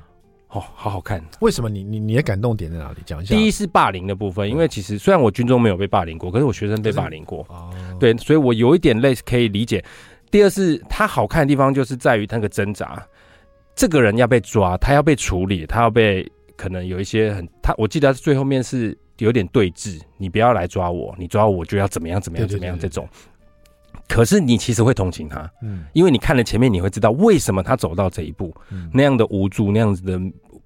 [0.50, 1.24] 哦，好好看。
[1.40, 2.98] 为什么你你你的感动点在哪里？
[3.06, 3.36] 讲一下。
[3.36, 7.46] 第一是霸凌的部分，因为其实虽然我军中没有被霸凌过，可是我学生被霸凌过。
[7.50, 9.84] 哦，对，所以我有一点类似可以理解。
[10.30, 13.06] 第二是它好看的地方，就是在于那个挣扎。
[13.76, 23.08] 这个人要被抓，他要被处理，他要被可能有一些很他，我记得他最后面是有点对峙，你不要来抓我，你抓我我就要怎么样怎么样怎么样这种。
[24.08, 30.20] 可是你其实会同情他，嗯因为你看了前面，你会知道为什么他走到这一步，嗯，那样的无助，那样子的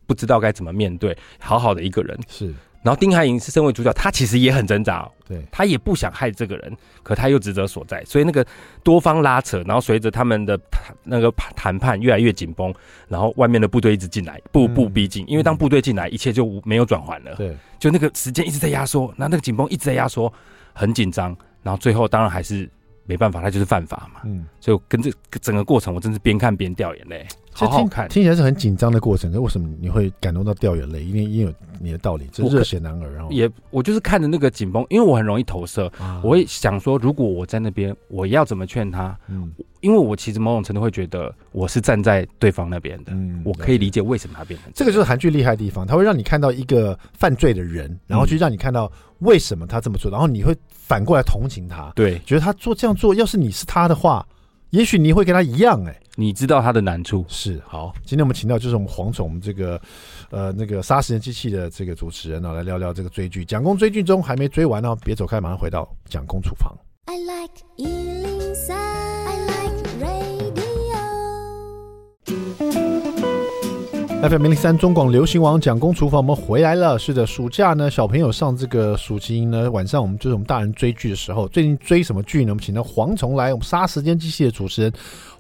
[0.07, 2.17] 不知道该怎么面对，好好的一个人。
[2.27, 2.53] 是
[2.85, 8.45] 然后丁海寅是身为主角，他其实也很挣扎、哦，对，他也不想害这个人，可他又职责所在，所以那个
[8.83, 12.71] 多方拉扯，然后随着他们的谈那个谈判越来越紧绷，
[13.07, 20.31] 然后外面的部队一直进来，步步逼近，因为当部队进来，一切就没有转圜了，对，就那个时间一直在压缩，那那个紧绷一直在压缩，
[20.71, 22.69] 很紧张，然后最后当然还是
[23.05, 28.07] 没办法，他就是犯法嘛，嗯，所以我跟这整个过程，我真是边看边掉眼泪，好好看。
[28.09, 31.03] 听起来是很紧张的过程，可是为什么你会感动到掉眼泪？
[31.03, 33.31] 一定一定有你的道理，这热血男儿，然后。
[33.31, 36.21] 也我就是看着那个紧绷，因为我很容易投射，啊。
[36.23, 39.17] 我会想说，如果我在那边，我要怎么劝他？
[39.27, 39.51] 嗯。
[39.81, 54.25] 因为我其实某种程度会觉得我是站在对方那边的，嗯我可以理解为什么他变成这个就是韩剧厉害的地方，它会让你看到一个犯罪的人，然后去让你看到为什么他这么做，然后你会反过来同情他，对，觉得他做这样做，要是你是他的话，
[54.75, 57.93] 也许你会跟他一样、欸，哎，你知道他的难处，是好。
[58.03, 59.79] 今天我们请到就是我们黄总，我们这个
[60.29, 63.45] 呃那个杀时间机器的这个主持人呢、来聊聊这个追剧。
[63.45, 66.75] 蒋公追剧中还没追完哦，别走开，马上回到蒋公厨房。
[67.05, 68.75] I like Ealing Sound.
[68.75, 69.14] I like
[74.21, 76.97] FM 零零三中广流行网蒋公厨房，我们回来了。
[76.97, 81.47] 是的，暑假呢，小朋友上这个暑期营呢，晚上我们就是我们大人追剧的时候。
[81.49, 82.49] 最近追什么剧呢？
[82.49, 84.91] 我们请到蝗虫来，我们杀时间机器的主持人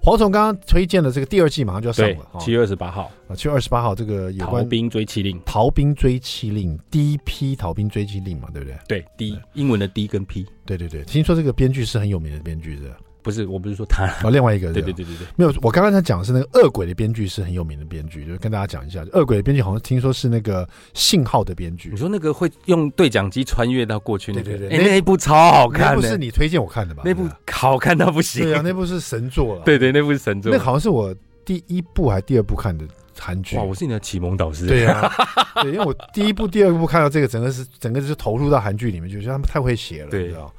[0.03, 8.77] 蝗虫刚刚推荐的这个第二季马上就要上了，哦七月二十八号，啊，七月二十八号这个有关逃兵追缉令，逃兵追缉令第一批逃兵追缉令嘛，对不对？
[8.87, 21.89] 对，D 英文的 D 跟 P，对对对，听说这个编剧是很有名的编剧的，不是，我不是说他，哦，另外一个，对对对对对，没有，我刚刚在讲的是那个恶鬼的编剧是很有名的编剧，就跟大家讲一下，恶鬼的编剧好像听说是那个信号的编剧。
[21.89, 27.01] 你说那个会用对讲机穿越到过去那个，对对对，欸、那一部超好看的，那部是你推荐我看的吧？
[27.03, 31.11] 那部好看到不行，对啊，那部是神作了，对对，那部是神作，那好像是我
[31.43, 32.85] 第一部还是第二部看的
[33.19, 33.57] 韩剧。
[33.57, 34.67] 哇，我是你的启蒙导师。
[34.67, 35.11] 对啊，
[35.63, 40.53] 对，因为我第一部、第二部看到这个，整个是整个就是投入到韩剧里面，就觉得他们太会写了，对，你知道。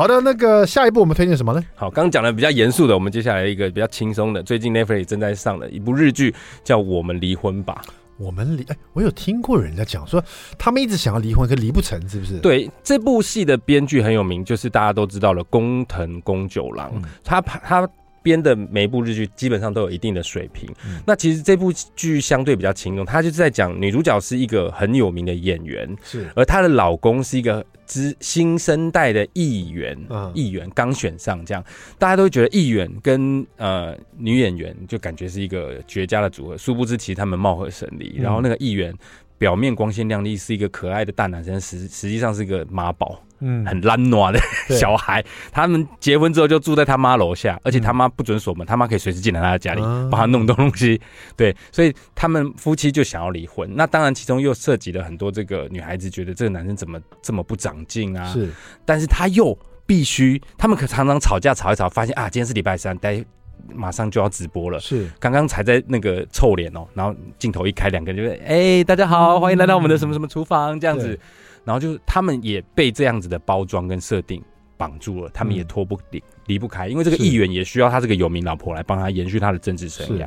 [0.00, 1.62] 好的，那个下一步我们推荐什么呢？
[1.74, 6.34] 好，刚刚讲的比较严肃的，我们接下来一个比较轻松的，最近 Netflix 正在上的一部日剧，
[6.64, 7.82] 叫《我们离婚吧》。
[8.16, 10.24] 我们离哎，我有听过人家讲说，
[10.56, 12.38] 他们一直想要离婚，可离不成，是不是？
[12.38, 17.86] 对，这部戏的编剧很有名，就是大家都知道了工藤公九郎，嗯、他他。
[18.22, 20.68] 编的每一部日剧基本上都有一定的水平。
[20.86, 29.98] 嗯、那其实这部剧相对比较轻松，他就是在讲女主角是一个很有名的演员，是，而她的老公是一个之新生代的议员，
[30.34, 31.64] 议员刚选上，这样
[31.98, 38.14] 大家都会觉得议员跟呃女演员就感觉是一个绝佳的组合，殊不知其实他们貌合神离。
[38.18, 38.94] 嗯、然后那个议员
[39.40, 43.18] 表面光鲜亮丽，是一个可爱的大男生，实实际上是个妈宝。
[43.42, 44.38] 嗯，很懒惰的
[44.76, 51.00] 小孩，他们结婚之后就住在他妈楼下，而且他妈不准锁门，他妈可以随时进来他的家里帮他弄东西。
[51.38, 53.66] 对，所以他们夫妻就想要离婚。
[53.74, 58.30] 那当然，其中又涉及了很多这个女孩子觉得这个男生怎么这么不长进啊？
[58.30, 58.50] 是，
[58.84, 63.24] 但是他又必须，他们可常常吵架吵一吵，发现啊，今天是礼拜三，待
[63.72, 64.78] 马上就要直播了。
[64.80, 71.18] 是，刚刚才在那个臭脸哦，然后镜头一开，两个人就哎、欸，大家好，欢迎来到我们的什么什么厨房这样子。
[71.64, 74.42] 然后就是他们也被这样子的包装跟设定
[74.78, 80.20] 绑住了，他们也脱不离离不开，因为这个议员也需要他这个有名老婆来帮他延续他的政治生涯。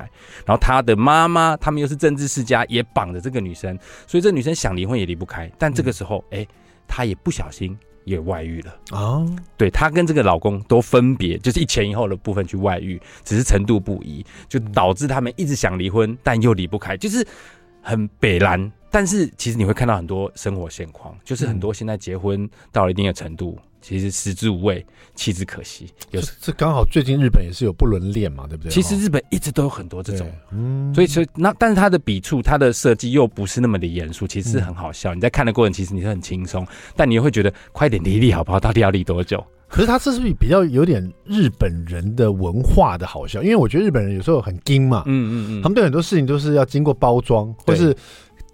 [0.46, 5.52] 然后他的妈妈，他们又是政治世家，也绑着这个女生，所以这女生想离婚也离不开。
[5.58, 6.46] 但这个时候，哎，
[6.88, 9.30] 她也不小心也外遇了哦。
[9.58, 17.26] 对，她跟这个老公都分别就是一前一后的部分去外遇，只是程度不一，就导致他们一直想离婚，但又离不开，就是
[17.82, 18.72] 很北蓝。
[18.92, 25.90] 但是其实你会看到很多生活现况，就是很多现在结婚到了一定的程度，嗯、其实食之无味，弃之可惜。
[26.12, 28.72] 有这这刚好最近日本也是有不伦恋嘛，对不对？
[28.72, 35.14] 其实日本一直都有很多这种，嗯，所以所以那但是它的笔触，它的设计又不是那么的严肃，其实是很好笑。
[35.14, 36.66] 嗯、你在看的过程，其实你是很轻松，
[36.96, 38.60] 但你又会觉得快点离离好不好？
[38.60, 39.46] 到底要离多久？
[39.68, 43.44] 可是他这是不是比较有点日本人的文化的好笑？
[43.44, 47.94] 因为我觉得日本人有时候很精嘛，嗯嗯嗯，他们对很多事情都是要经过包装，或是。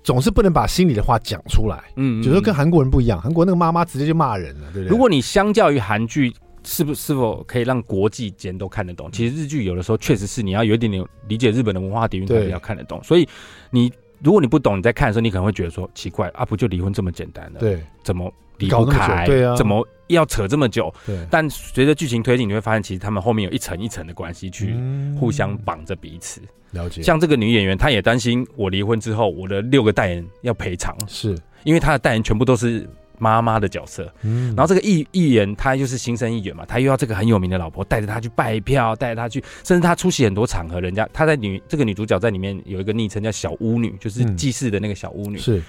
[0.03, 4.91] 总是不能把心里的话讲出来，嗯，就是跟韩国人不一样，韩国那个妈妈直接就骂人了，对不对？
[4.91, 6.33] 如果你相较于韩剧，
[6.63, 9.09] 是不是否可以让国际间都看得懂？
[9.11, 13.01] 其实日剧有的时候确实是你要有一点点理解日本的文化底蕴，才比较看得懂。
[13.03, 13.27] 所以
[13.71, 17.59] 你如果你不懂，你在看的时候，你可能会觉得说奇怪啊，不就离婚这么简单的？
[17.59, 19.25] 对，怎么离不开？
[19.25, 20.93] 对啊，怎么要扯这么久？
[21.05, 21.17] 对。
[21.29, 24.75] 但随着剧情推进，你会发现其实他们后面有一层一层的关系去
[25.19, 26.41] 互相绑着彼此。
[26.71, 34.13] 了解，像这个女演员，她也担心我离婚之后，我的六个代言要赔偿，是因为她的代言全部都是妈妈的角色。
[34.21, 45.39] 嗯，然后这个艺艺人，他又是新生艺员嘛，他又要这个很有名的老婆带着他去拜票，带着他去，甚至他出席很多场合，人家他在女这个女主角在里面有一个昵称叫小巫女，就是祭祀的那个小巫女。
[45.39, 45.63] 是、嗯、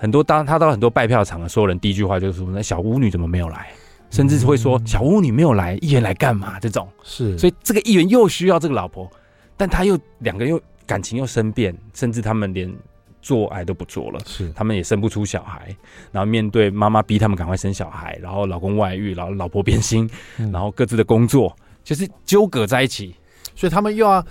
[0.00, 3.68] 很多当他到很多拜票场的，所有人第一句话就是说：“那小巫女怎么没有来？”
[4.10, 9.10] 甚至是会说：“小巫女没有来，议员来干嘛？”这种是，所以这个议员又需要这个老婆。
[9.56, 12.72] 但他又两个又感情又生变，甚至他们连
[13.20, 15.76] 做爱都不做了，是他们也生不出小孩，
[16.12, 20.08] 然后面对妈妈逼他们赶快生小孩，然后老公外遇，然后老婆变心，
[20.38, 23.16] 嗯、然后各自的工作就是纠葛在一起，
[23.56, 24.24] 所以他们又要。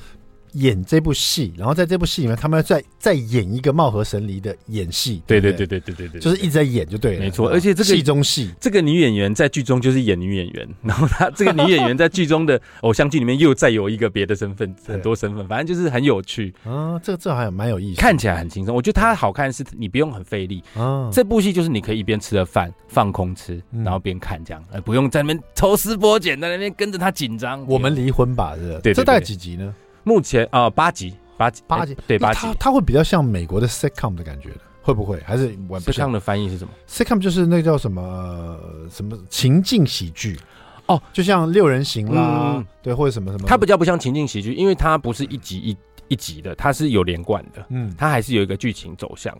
[0.53, 5.21] 演这部戏，然后在这部戏里面，他们要再再演一个貌合神离的演戏。
[5.27, 7.19] 对对对对对对对，就是一直在演就对了。
[7.19, 16.99] 没错，而且这个戏中戏，这个女演员在剧中就是演女演员，然后她这个女演员在剧中的 偶像剧里面又再有一个别的身份，很多身份，反正就是很有趣啊。
[16.99, 18.75] 这个这还蛮有意思，看起来很轻松。
[18.75, 21.09] 我觉得它好看是你不用很费力啊。
[21.11, 27.65] 这部戏就是你可以一边吃着饭放空吃，然后边看这样，而不用在那边抽丝剥茧，在那边跟着他紧张。
[27.67, 28.79] 我们离婚吧，是吧？
[28.83, 29.73] 对，这大概几集呢？
[30.07, 32.39] 目前啊，八集，八集，八集，对，八集。
[32.41, 35.19] 它它会比较像美国的 sitcom 的感觉的，会不会？
[35.25, 38.57] 还是 sitcom 的翻译是什么？sitcom 就是那叫什么
[38.89, 40.39] 什么情境喜剧
[40.85, 43.43] 哦，就像六人行啦，对，或者什么什么。
[43.45, 49.37] 它比较不像情境喜剧，因为它不是一集一一集的，它是有连贯的，嗯，它还是有一个剧情走向。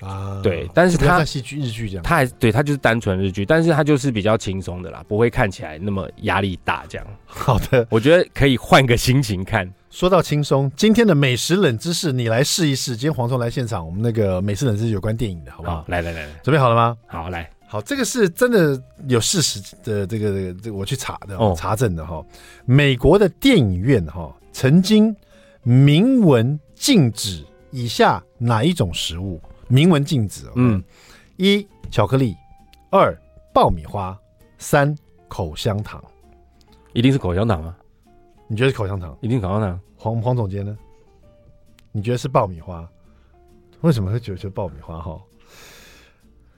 [0.00, 7.06] 啊，对，但是它戏剧日剧这样，它还对它就是单纯日剧，但是它就是比较轻松的啦，不会看起来那么压力大这样。
[7.26, 9.68] 好的，我觉得可以换个心情看。
[9.90, 12.94] 说到轻松，今天的美食冷知识你来试一试。
[12.94, 15.76] 今天黄聪来现场，我们那个美食冷知识有关电影的，好不好？
[15.76, 16.96] 好，来来来来，准备好了吗？
[17.06, 17.50] 好，来。
[17.66, 22.24] 好，这个是真的有事实的，这个这个这个我去查的，哦、查证的哈。
[22.66, 25.14] 美国的电影院哈曾经
[25.62, 29.40] 明文禁止以下哪一种食物？
[29.68, 30.82] 明文禁止，嗯，
[31.36, 32.36] 一巧克力，
[32.90, 33.14] 二
[33.54, 34.18] 爆米花，
[34.58, 34.94] 三
[35.28, 36.02] 口香糖。
[36.92, 37.76] 一定是口香糖啊？
[38.48, 39.16] 你觉得是口香糖？
[39.20, 39.80] 一定口香糖。
[39.96, 40.76] 黄黄总监呢？
[41.92, 42.88] 你觉得是爆米花？
[43.82, 45.00] 为什么会觉得是爆米花？
[45.00, 45.20] 哈？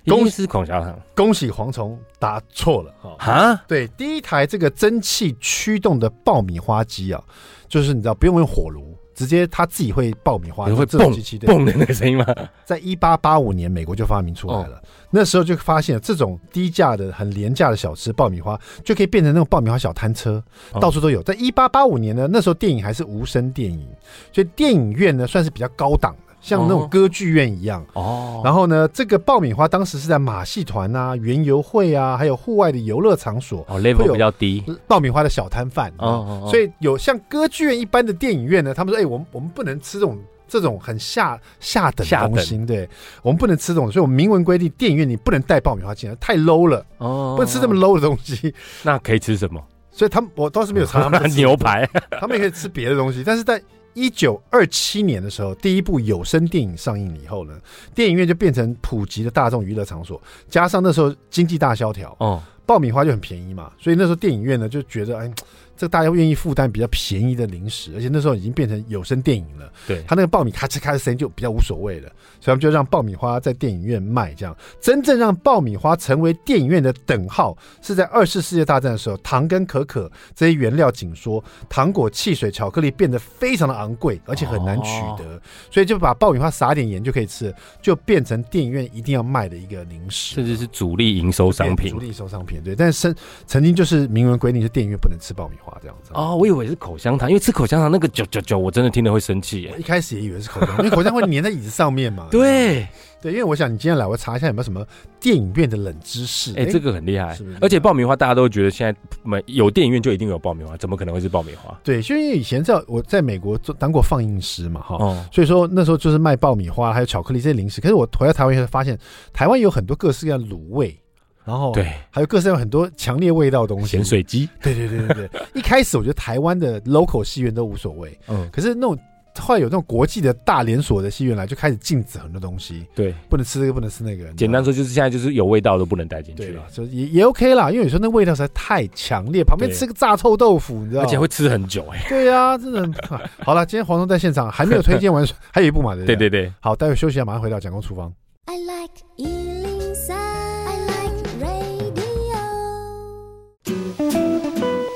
[0.06, 3.16] 公司口香糖，恭喜蝗虫答错了哈！
[3.18, 7.22] 啊，对，第一台这个蒸汽驱动的爆米花机啊，
[7.68, 11.12] 就是你知道不用用火炉，直接他自己会爆米花，会蹦
[11.44, 12.24] 蹦的那个声音吗？
[12.64, 14.78] 在一八八五年，美国就发明出来了。
[14.78, 21.22] 哦、那时候就发现这种低价的、很廉价的小吃爆米花，就可以变成那种爆米花小摊车，哦、到处都有。
[21.22, 23.86] 在一八八五年呢，那时候电影还是无声电影，
[24.32, 26.29] 所以电影院呢算是比较高档的。
[26.40, 27.84] 像那种歌剧院一样。
[27.94, 42.88] 哦，然后呢，这个爆米花当时是在马戏团啊、园游会啊，还有户外的游乐场所哦，level 比较低，爆米花的小摊贩哦，所以有像歌剧院一般的电影院呢，他们说，哎，我们我们不能吃这种这种很下下等的东西，对，
[43.22, 48.54] 我们不能吃这种，所以我们明文规定，电影院你不能带爆米花进来，太 low 了哦，不能吃这么 low 的东西。
[48.82, 49.62] 那可以吃什么？
[49.92, 51.88] 所以他们我倒是没有尝他们的 牛排，
[52.20, 53.60] 他们也可以吃别的东西，但是在。
[53.94, 57.58] 一九二七年的时候，第一部有声电影上映以后呢，
[57.94, 60.20] 电影院就变成普及的大众娱乐场所。
[60.48, 65.32] 加上那时候经济大萧条，哦，爆米花就很便宜嘛，所以那时候电影院呢就觉得，哎。
[65.80, 69.72] 这大家愿意负担比较便宜的零食，而且那时候已经变成有声电影了。
[69.86, 74.34] 对，他那个爆米咔哧咔哧声音就比较无所谓了，所以他们就让爆米花在电影院卖。
[74.34, 85.40] 这样真正让爆米花成为电影院的等号，是在二次世界大战的时候，糖跟可可这些原料紧缩，糖果、汽水、巧克力变得非常的昂贵，而且很难取得，哦、
[85.70, 91.90] 所以就把爆米花撒点盐就可以吃，就变成电影院一定要卖的一个零食，甚至是主力营收商品。
[91.90, 92.76] 主力营收商品，对。
[92.76, 93.14] 但是曾
[93.46, 95.69] 曾经就是明文规定是电影院不能吃爆米花。
[95.80, 99.74] 这样子哦，我以为是口香糖，因为吃口香糖那个嚼嚼嚼，我真的听了会生气耶。
[99.78, 102.28] 一开始也以为是口香糖， 因为口香糖会粘在椅子上面嘛。
[102.30, 102.86] 对
[103.22, 104.84] 对，因为我想你今天来，我查一下有没有什么
[105.20, 106.54] 电影院的冷知识。
[106.56, 107.58] 哎，这个很厉害，是不是？
[107.60, 111.78] 而且爆米花大家都觉得现在没有电影院就一定有爆米花，怎么可能会是爆米花？
[111.84, 117.80] 对，就因为以前在我在美国做当过放映师嘛，哈，哦、所以说那时候就是卖爆米花还有巧克力这些零食。
[117.80, 118.98] 可是我回到台湾以后发现，
[119.34, 120.98] 台湾有很多各式各样的卤味。
[121.44, 125.30] 然后对，还有各式各样很多强烈味道的东西，咸水鸡，对对对对对。
[125.54, 128.96] 一开始我觉得台湾的 local 戏院都无所谓，嗯，可是那种
[129.38, 134.24] 后来有那种国际的大连锁的戏院来，就开始禁止很多东西，对，不能吃这个，不能吃那个。
[134.34, 141.02] 简单说就是现在就是有味道都不能带进去了，就也也 OK 啦，因为有时候那味道实在太强烈，旁边吃个炸臭豆腐，你知道？
[141.02, 142.04] 而且会吃很久哎。
[142.08, 143.00] 对呀，真的。
[143.38, 145.94] 好 了，今天蝗虫在现场还没有推荐完， 还有一部嘛？
[145.94, 146.52] 对对对。
[146.60, 148.12] 好，待会休息一下，马上回到蒋公厨房。
[148.46, 149.39] I like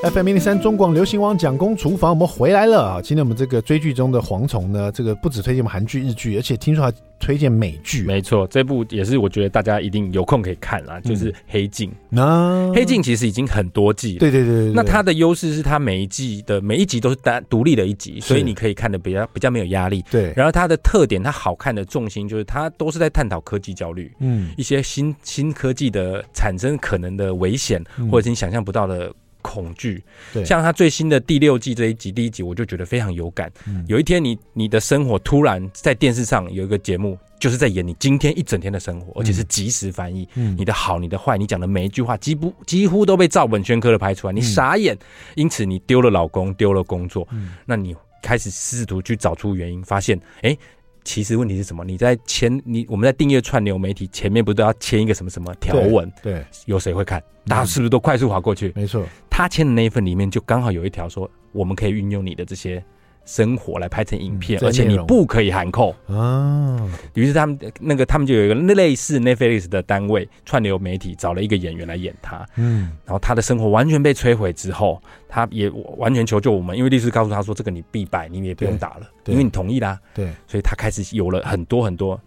[0.05, 3.01] FM 零零三中广流行网蒋公厨房，我们回来了啊！
[3.03, 8.03] 今天我们这个追剧中的蝗虫呢，这个不只推荐我们韩剧、日剧，而且听说还推荐美剧。
[8.03, 11.91] 没错，这部也是我觉得大家一定有空可以看啦，就是《黑镜》。
[12.11, 14.73] 那、嗯《黑镜》其实已经很多季了，对对对。
[14.75, 20.05] 那它的优势是它每一季的每一集都是单独立的一集，所以你可以看的比较比较没有压力。
[20.11, 20.35] 对。
[20.37, 29.11] 然后它的特点，它好看的重心就是它都是在探讨科技焦虑，嗯，一些新新科技的产生可能的危险，嗯、或者是你想象不到的。
[29.45, 30.03] 恐惧，
[30.33, 33.53] 对，像他最新的第六季这一集，第一集我就觉得非常有感。
[33.67, 44.95] 嗯、有一天你，你你的生活突然在电视上有一个节目，就是在演你今天一整天的生活，而且是即时翻译，嗯、你的好，你的坏，你讲的每一句话，几乎几乎都被照本宣科的拍出来，你傻眼。
[44.95, 44.99] 嗯、
[45.35, 50.59] 因此，你丢了老公，丢了工作，嗯、那你开始试图去找出原因，发现，哎、欸。
[51.05, 51.85] 其实问题是什么？
[51.85, 56.11] 你在签你我们在订阅串流媒体前面不是都要签一个什么什么条文？
[56.23, 57.23] 对，有谁会看？
[57.47, 58.73] 大家是不是都快速划过去？
[58.75, 62.83] 没错，他签的那一份里面就刚好有一条说，我们可以运用你的这些。
[63.25, 66.79] 生活来拍成影片，而且你不可以含扣啊。
[67.15, 79.99] 于是他们那个他们就有一个类似 Netflix 的单位串流媒体找了一个演员来演他，嗯，然后他的生活完全被摧毁之后，他也完全求救我们，因为律师告诉他说，这个你必败，你也不用打了，因为你同意啦。
[80.13, 82.21] 对，所以他开始有了很多很多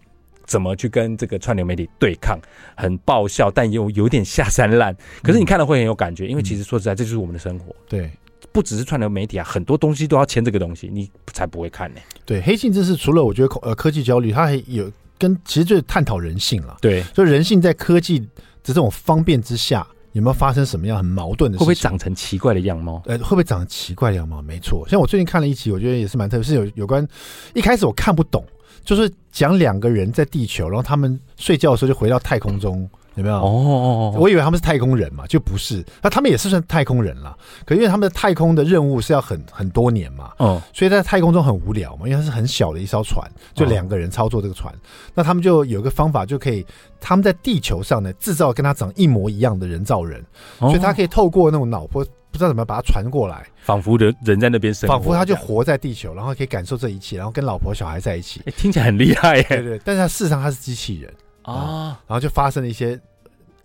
[0.46, 2.38] 怎么去跟这个串流媒体对抗，
[2.76, 4.96] 很爆笑，但又有点下三滥。
[5.22, 7.72] 可是你看了会很有感觉，因为其实说实在，这就是我们的生活。
[7.88, 8.10] 对。
[8.52, 12.20] 不只是串流媒体啊，很多东西都要签这个东西，你才不会看呢、欸。
[12.24, 16.76] 对，黑镜这是除了我觉得呃科技焦虑，它还有跟其实就是探讨人性了。
[16.80, 18.26] 对，就人性在科技的
[18.62, 21.66] 这种方便之下，有没有发生什么样很矛盾的事情？
[21.66, 23.02] 会不会长成奇怪的样貌？
[23.06, 24.40] 呃，会不会长成奇怪的样貌？
[24.42, 27.06] 没错，像我最近看了一集，我觉得也是蛮特别，是有有关
[27.54, 28.44] 一开始我看不懂，
[28.84, 32.88] 就是讲两个人在地球，然后他们睡觉的时候就回到太空中。
[33.18, 33.36] 有没有？
[33.36, 35.84] 哦，我以为他们是太空人嘛，就不是。
[36.02, 44.74] 那他们也是算太空人了，可因为他们的太空的任务是要很很多年嘛，哦，所以在太空中很无聊嘛，因为它是很小的一艘船，就两个人操作这个船。
[45.14, 46.64] 那他们就有个方法，就可以
[47.00, 50.24] 他们在地球上呢制造跟他长一模一样的人造人，
[50.58, 58.40] 所以他可以透过那种脑波，不知道怎么把它传过来，仿佛人人在那边生活，仿佛他就活在地球，然后可以感受这一切，然后跟老婆小孩在一起。
[58.46, 59.46] 哎，听起来很厉害耶。
[59.48, 61.12] 对对，但是他事实上他是机器人
[61.48, 62.98] 啊，然后就发生了一些。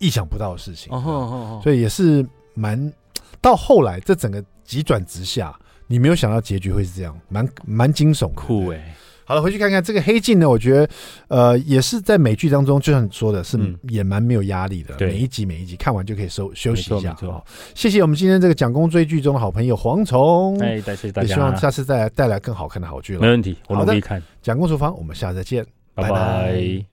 [0.00, 2.92] 意想不到的事情，哦哦哦，所以也是蛮。
[3.40, 5.56] 到后来，这整个急转直下，
[5.86, 8.94] 你没有想到结局会是这样，蛮蛮惊悚，酷哎。
[9.24, 10.88] 好了，回去看看这个黑镜呢，我觉得
[11.28, 13.58] 呃也是在美剧当中，就像你说的是
[13.88, 17.14] 也蛮没有压力的，每一集每一集看完就可以收休息一下。
[17.22, 17.42] 好，
[17.74, 23.20] 谢谢我们今天这个蒋公追剧中的好朋友蝗虫，哎，谢谢大家，也希望下次再来带来更好看的好剧了。
[23.20, 24.20] 没问题，我努力看。
[24.42, 25.64] 蒋公厨房，我们下次再见，
[25.94, 26.84] 拜拜。